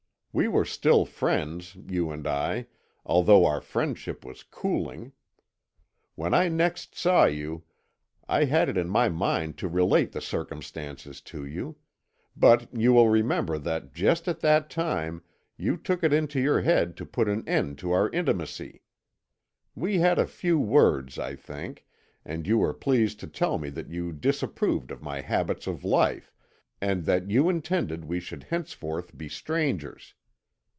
[0.33, 2.67] We were still friends, you and I,
[3.05, 5.11] although our friendship was cooling.
[6.15, 7.63] When I next saw you
[8.29, 11.75] I had it in my mind to relate the circumstance to you;
[12.37, 15.21] but you will remember that just at that time
[15.57, 18.83] you took it into your head to put an end to our intimacy.
[19.75, 21.85] We had a few words, I think,
[22.23, 26.31] and you were pleased to tell me that you disapproved of my habits of life,
[26.79, 30.13] and that you intended we should henceforth be strangers.